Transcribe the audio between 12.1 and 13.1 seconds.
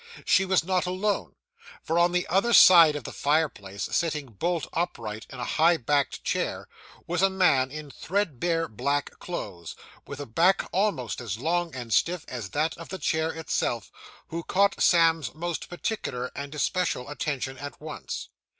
as that of the